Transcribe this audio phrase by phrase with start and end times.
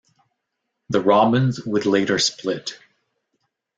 [0.89, 2.79] The Robins would later split.